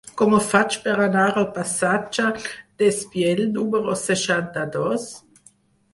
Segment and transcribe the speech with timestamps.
[0.19, 2.25] Com ho faig per anar al passatge
[2.81, 5.11] d'Espiell número seixanta-dos?